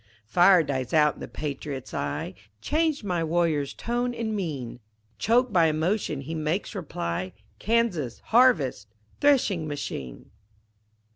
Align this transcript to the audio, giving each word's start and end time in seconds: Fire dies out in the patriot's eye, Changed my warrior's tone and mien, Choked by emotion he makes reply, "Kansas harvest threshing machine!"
Fire 0.25 0.63
dies 0.63 0.95
out 0.95 1.13
in 1.13 1.19
the 1.19 1.27
patriot's 1.27 1.93
eye, 1.93 2.33
Changed 2.59 3.03
my 3.03 3.23
warrior's 3.23 3.71
tone 3.71 4.15
and 4.15 4.35
mien, 4.35 4.79
Choked 5.19 5.53
by 5.53 5.67
emotion 5.67 6.21
he 6.21 6.33
makes 6.33 6.73
reply, 6.73 7.33
"Kansas 7.59 8.17
harvest 8.25 8.87
threshing 9.19 9.67
machine!" 9.67 10.31